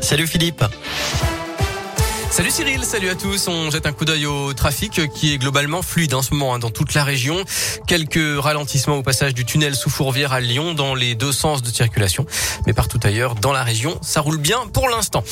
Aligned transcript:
Salut 0.00 0.26
Philippe. 0.26 0.66
Salut 2.32 2.50
Cyril, 2.50 2.82
salut 2.82 3.10
à 3.10 3.14
tous. 3.14 3.46
On 3.46 3.70
jette 3.70 3.84
un 3.84 3.92
coup 3.92 4.06
d'œil 4.06 4.24
au 4.24 4.54
trafic 4.54 5.06
qui 5.12 5.34
est 5.34 5.38
globalement 5.38 5.82
fluide 5.82 6.14
en 6.14 6.22
ce 6.22 6.32
moment 6.32 6.54
hein, 6.54 6.58
dans 6.58 6.70
toute 6.70 6.94
la 6.94 7.04
région. 7.04 7.36
Quelques 7.86 8.40
ralentissements 8.42 8.96
au 8.96 9.02
passage 9.02 9.34
du 9.34 9.44
tunnel 9.44 9.74
sous 9.74 9.90
Fourvière 9.90 10.32
à 10.32 10.40
Lyon 10.40 10.72
dans 10.72 10.94
les 10.94 11.14
deux 11.14 11.30
sens 11.30 11.60
de 11.60 11.68
circulation. 11.68 12.24
Mais 12.66 12.72
partout 12.72 12.98
ailleurs 13.02 13.34
dans 13.34 13.52
la 13.52 13.62
région, 13.62 13.98
ça 14.00 14.22
roule 14.22 14.38
bien 14.38 14.60
pour 14.72 14.88
l'instant. 14.88 15.22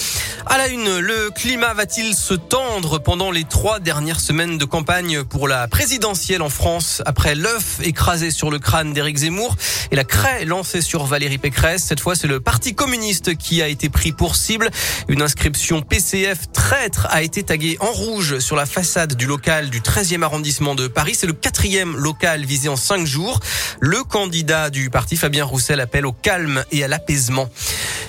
À 0.44 0.58
la 0.58 0.68
une, 0.68 0.98
le 0.98 1.30
climat 1.30 1.72
va-t-il 1.72 2.14
se 2.14 2.34
tendre 2.34 2.98
pendant 2.98 3.30
les 3.30 3.44
trois 3.44 3.80
dernières 3.80 4.20
semaines 4.20 4.58
de 4.58 4.66
campagne 4.66 5.24
pour 5.24 5.48
la 5.48 5.68
présidentielle 5.68 6.42
en 6.42 6.50
France 6.50 7.02
après 7.06 7.34
l'œuf 7.34 7.78
écrasé 7.82 8.30
sur 8.30 8.50
le 8.50 8.58
crâne 8.58 8.92
d'Éric 8.92 9.16
Zemmour 9.16 9.56
et 9.90 9.96
la 9.96 10.04
craie 10.04 10.44
lancée 10.44 10.82
sur 10.82 11.06
Valérie 11.06 11.38
Pécresse? 11.38 11.82
Cette 11.82 12.00
fois, 12.00 12.14
c'est 12.14 12.28
le 12.28 12.40
Parti 12.40 12.74
communiste 12.74 13.38
qui 13.38 13.62
a 13.62 13.68
été 13.68 13.88
pris 13.88 14.12
pour 14.12 14.36
cible. 14.36 14.70
Une 15.08 15.22
inscription 15.22 15.80
PCF 15.80 16.52
très 16.52 16.89
a 17.08 17.22
été 17.22 17.42
tagué 17.42 17.76
en 17.80 17.90
rouge 17.90 18.38
sur 18.38 18.56
la 18.56 18.66
façade 18.66 19.14
du 19.14 19.26
local 19.26 19.70
du 19.70 19.80
13e 19.80 20.22
arrondissement 20.22 20.74
de 20.74 20.88
Paris. 20.88 21.14
C'est 21.14 21.26
le 21.26 21.32
quatrième 21.32 21.96
local 21.96 22.44
visé 22.44 22.68
en 22.68 22.76
cinq 22.76 23.06
jours. 23.06 23.40
Le 23.80 24.02
candidat 24.04 24.70
du 24.70 24.90
parti, 24.90 25.16
Fabien 25.16 25.44
Roussel, 25.44 25.80
appelle 25.80 26.06
au 26.06 26.12
calme 26.12 26.64
et 26.72 26.84
à 26.84 26.88
l'apaisement. 26.88 27.48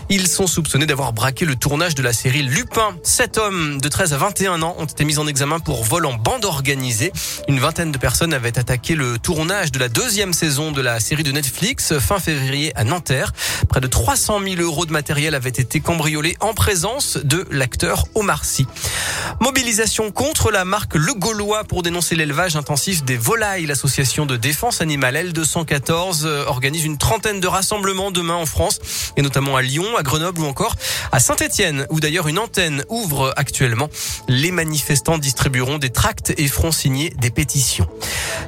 Ils 0.10 0.28
sont 0.28 0.46
soupçonnés 0.46 0.86
d'avoir 0.86 1.14
braqué 1.14 1.46
le 1.46 1.56
tournage 1.56 1.96
de 1.96 2.04
la 2.04 2.12
série 2.12 2.42
Lupin. 2.42 2.98
Sept 3.02 3.38
hommes 3.38 3.80
de 3.80 3.88
13 3.88 4.14
à 4.14 4.18
21 4.18 4.62
ans 4.62 4.76
ont 4.78 4.86
été 4.86 5.06
mis 5.06 5.18
en 5.20 5.26
examen 5.26 5.60
pour 5.60 5.86
vol 5.86 6.06
en 6.06 6.14
bande 6.14 6.44
organisée. 6.44 7.14
Une 7.48 7.60
vingtaine 7.60 7.94
de 7.94 7.98
personnes 7.98 8.34
avaient 8.34 8.60
attaqué 8.60 8.96
le 8.96 9.18
tournage 9.20 9.72
de 9.72 9.80
la 9.80 9.88
deuxième 9.88 10.34
saison 10.34 10.74
de 10.74 10.82
la 10.82 11.00
série 11.00 11.24
de 11.24 11.32
Netflix 11.32 11.98
fin 12.00 12.20
février 12.20 12.74
à 12.76 12.84
Nanterre. 12.84 13.32
Près 13.72 13.80
de 13.80 13.88
300 13.88 14.42
000 14.44 14.62
euros 14.62 14.86
de 14.86 14.92
matériel 14.92 15.34
avaient 15.34 15.48
été 15.48 15.80
cambriolés 15.80 16.36
en 16.42 16.54
présence 16.54 17.18
de 17.24 17.48
l'acteur 17.52 18.04
Omar 18.16 18.44
Sy. 18.44 18.68
Mobilisation 19.40 20.12
contre 20.12 20.52
la 20.52 20.66
marque 20.66 20.94
Le 20.96 21.14
Gaulois 21.14 21.64
pour 21.64 21.82
dénoncer 21.82 22.16
l'élevage 22.16 22.58
intensif 22.58 23.06
des 23.06 23.16
volailles. 23.16 23.66
L'association 23.68 24.26
de 24.26 24.36
défense 24.36 24.82
animale 24.82 25.16
L214 25.16 26.28
organise 26.48 26.84
une 26.84 26.98
trentaine 26.98 27.40
de 27.40 27.48
rassemblements 27.48 28.12
demain 28.12 28.34
en 28.36 28.46
France 28.46 28.82
et 29.16 29.22
notamment 29.22 29.56
à 29.56 29.62
Lyon, 29.62 29.96
à 29.98 30.04
Grenoble 30.04 30.42
ou 30.42 30.46
encore 30.48 30.76
à 31.14 31.22
Saint-Etienne 31.22 31.88
où 31.90 32.02
d'ailleurs 32.02 32.28
une 32.28 32.40
antenne 32.40 32.84
ouvre 32.90 33.34
actuellement. 33.38 33.88
Les 34.28 34.52
manifestants 34.52 35.18
distribueront 35.18 35.78
des 35.78 35.92
tracts 35.92 36.34
et 36.38 36.50
feront 36.50 36.74
signer 36.74 37.12
des 37.12 37.30
pétitions. 37.30 37.88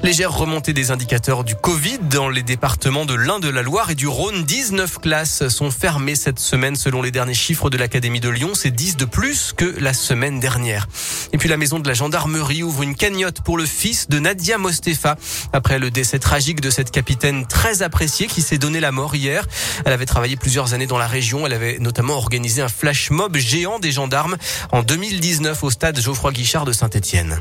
Légère 0.03 0.33
remontée 0.33 0.73
des 0.73 0.91
indicateurs 0.91 1.45
du 1.45 1.55
Covid 1.55 1.99
dans 2.09 2.27
les 2.27 2.43
départements 2.43 3.05
de 3.05 3.13
l'Ain, 3.13 3.39
de 3.39 3.47
la 3.47 3.61
Loire 3.61 3.89
et 3.89 3.95
du 3.95 4.07
Rhône. 4.07 4.43
19 4.43 4.99
classes 4.99 5.12
sont 5.23 5.69
fermées 5.69 6.15
cette 6.15 6.39
semaine 6.39 6.75
selon 6.75 7.01
les 7.03 7.11
derniers 7.11 7.35
chiffres 7.35 7.69
de 7.69 7.77
l'Académie 7.77 8.19
de 8.19 8.29
Lyon. 8.29 8.51
C'est 8.55 8.71
10 8.71 8.97
de 8.97 9.05
plus 9.05 9.53
que 9.55 9.75
la 9.79 9.93
semaine 9.93 10.39
dernière. 10.39 10.87
Et 11.33 11.37
puis 11.37 11.47
la 11.47 11.57
maison 11.57 11.79
de 11.79 11.87
la 11.87 11.93
gendarmerie 11.93 12.63
ouvre 12.63 12.81
une 12.81 12.95
cagnotte 12.95 13.41
pour 13.41 13.57
le 13.57 13.65
fils 13.65 14.09
de 14.09 14.17
Nadia 14.17 14.57
Mostefa 14.57 15.15
après 15.53 15.77
le 15.77 15.91
décès 15.91 16.17
tragique 16.17 16.61
de 16.61 16.71
cette 16.71 16.89
capitaine 16.89 17.45
très 17.45 17.83
appréciée 17.83 18.25
qui 18.25 18.41
s'est 18.41 18.57
donné 18.57 18.79
la 18.79 18.91
mort 18.91 19.13
hier. 19.13 19.45
Elle 19.85 19.93
avait 19.93 20.07
travaillé 20.07 20.35
plusieurs 20.35 20.73
années 20.73 20.87
dans 20.87 20.97
la 20.97 21.07
région. 21.07 21.45
Elle 21.45 21.53
avait 21.53 21.77
notamment 21.79 22.15
organisé 22.15 22.63
un 22.63 22.69
flash 22.69 23.11
mob 23.11 23.37
géant 23.37 23.77
des 23.77 23.91
gendarmes 23.91 24.37
en 24.71 24.81
2019 24.81 25.63
au 25.63 25.69
stade 25.69 25.99
Geoffroy 25.99 26.31
Guichard 26.31 26.65
de 26.65 26.73
Saint-Étienne. 26.73 27.39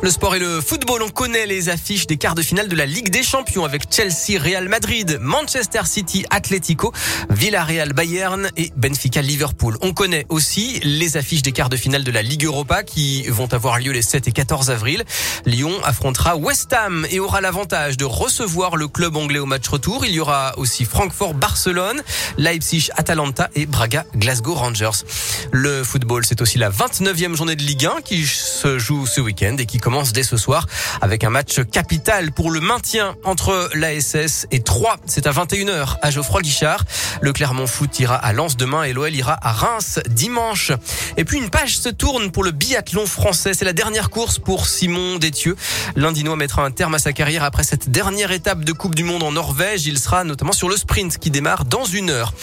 Le 0.00 0.10
sport 0.10 0.36
et 0.36 0.38
le 0.38 0.60
football, 0.60 1.02
on 1.02 1.08
connaît 1.08 1.46
les 1.46 1.70
affiches 1.70 2.06
des 2.06 2.16
quarts 2.16 2.36
de 2.36 2.42
finale 2.42 2.68
de 2.68 2.76
la 2.76 2.86
Ligue 2.86 3.10
des 3.10 3.24
Champions 3.24 3.64
avec 3.64 3.92
Chelsea, 3.92 4.40
Real 4.40 4.68
Madrid, 4.68 5.18
Manchester 5.20 5.80
City, 5.86 6.24
Atlético, 6.30 6.92
Villarreal, 7.30 7.92
Bayern 7.94 8.48
et 8.56 8.70
Benfica, 8.76 9.20
Liverpool. 9.22 9.76
On 9.80 9.92
connaît 9.92 10.24
aussi 10.28 10.78
les 10.84 11.16
affiches 11.16 11.42
des 11.42 11.50
quarts 11.50 11.68
de 11.68 11.76
finale 11.76 12.04
de 12.04 12.12
la 12.12 12.22
Ligue 12.22 12.44
Europa 12.44 12.84
qui 12.84 13.24
vont 13.24 13.52
avoir 13.52 13.80
lieu 13.80 13.90
les 13.90 14.02
7 14.02 14.28
et 14.28 14.32
14 14.32 14.70
avril. 14.70 15.04
Lyon 15.46 15.74
affrontera 15.82 16.36
West 16.36 16.72
Ham 16.72 17.04
et 17.10 17.18
aura 17.18 17.40
l'avantage 17.40 17.96
de 17.96 18.04
recevoir 18.04 18.76
le 18.76 18.86
club 18.86 19.16
anglais 19.16 19.40
au 19.40 19.46
match 19.46 19.66
retour. 19.66 20.06
Il 20.06 20.12
y 20.12 20.20
aura 20.20 20.56
aussi 20.58 20.84
Francfort, 20.84 21.34
Barcelone, 21.34 22.00
Leipzig, 22.36 22.90
Atalanta 22.96 23.50
et 23.56 23.66
Braga, 23.66 24.04
Glasgow 24.14 24.54
Rangers. 24.54 25.02
Le 25.50 25.82
football, 25.82 26.24
c'est 26.24 26.40
aussi 26.40 26.56
la 26.56 26.70
29e 26.70 27.34
journée 27.34 27.56
de 27.56 27.62
Ligue 27.62 27.86
1 27.86 28.02
qui 28.02 28.24
se 28.24 28.78
joue 28.78 29.04
ce 29.04 29.20
week-end 29.20 29.56
et 29.58 29.66
qui 29.66 29.78
commence 29.88 30.12
dès 30.12 30.22
ce 30.22 30.36
soir 30.36 30.66
avec 31.00 31.24
un 31.24 31.30
match 31.30 31.62
capital 31.72 32.30
pour 32.32 32.50
le 32.50 32.60
maintien 32.60 33.16
entre 33.24 33.70
l'ASS 33.72 34.46
et 34.50 34.60
3. 34.60 34.98
C'est 35.06 35.26
à 35.26 35.30
21h 35.30 35.96
à 36.02 36.10
Geoffroy 36.10 36.42
Guichard. 36.42 36.84
Le 37.22 37.32
Clermont 37.32 37.66
Foot 37.66 37.98
ira 37.98 38.16
à 38.16 38.34
Lens 38.34 38.58
demain 38.58 38.82
et 38.82 38.92
l'OL 38.92 39.14
ira 39.14 39.38
à 39.40 39.50
Reims 39.50 39.98
dimanche. 40.10 40.72
Et 41.16 41.24
puis 41.24 41.38
une 41.38 41.48
page 41.48 41.78
se 41.78 41.88
tourne 41.88 42.30
pour 42.30 42.44
le 42.44 42.50
biathlon 42.50 43.06
français. 43.06 43.54
C'est 43.54 43.64
la 43.64 43.72
dernière 43.72 44.10
course 44.10 44.38
pour 44.38 44.66
Simon 44.66 45.16
Détieux. 45.16 45.56
L'Indinois 45.96 46.36
mettra 46.36 46.66
un 46.66 46.70
terme 46.70 46.94
à 46.94 46.98
sa 46.98 47.14
carrière 47.14 47.42
après 47.42 47.64
cette 47.64 47.88
dernière 47.88 48.30
étape 48.30 48.64
de 48.64 48.72
Coupe 48.72 48.94
du 48.94 49.04
Monde 49.04 49.22
en 49.22 49.32
Norvège. 49.32 49.86
Il 49.86 49.98
sera 49.98 50.22
notamment 50.22 50.52
sur 50.52 50.68
le 50.68 50.76
sprint 50.76 51.16
qui 51.16 51.30
démarre 51.30 51.64
dans 51.64 51.86
une 51.86 52.10
heure. 52.10 52.34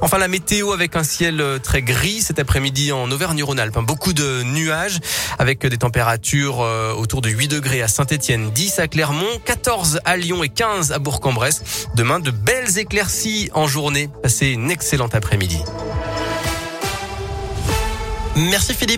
Enfin 0.00 0.16
la 0.16 0.28
météo 0.28 0.72
avec 0.72 0.96
un 0.96 1.04
ciel 1.04 1.44
très 1.62 1.82
gris 1.82 2.22
cet 2.22 2.38
après-midi 2.38 2.90
en 2.90 3.10
Auvergne-Rhône-Alpes. 3.10 3.80
Beaucoup 3.80 4.14
de 4.14 4.42
nuages 4.44 4.98
avec 5.38 5.66
des 5.66 5.76
températures 5.76 6.62
euh, 6.62 6.85
euh, 6.86 6.94
autour 6.94 7.20
de 7.22 7.28
8 7.28 7.48
degrés 7.48 7.82
à 7.82 7.88
Saint-Etienne, 7.88 8.50
10 8.50 8.78
à 8.78 8.88
Clermont, 8.88 9.40
14 9.44 10.00
à 10.04 10.16
Lyon 10.16 10.42
et 10.42 10.48
15 10.48 10.92
à 10.92 10.98
Bourg-en-Bresse. 10.98 11.88
Demain, 11.94 12.20
de 12.20 12.30
belles 12.30 12.78
éclaircies 12.78 13.50
en 13.54 13.66
journée. 13.66 14.08
Passez 14.22 14.48
une 14.48 14.70
excellente 14.70 15.14
après-midi. 15.14 15.58
Merci 18.36 18.74
Philippe. 18.74 18.94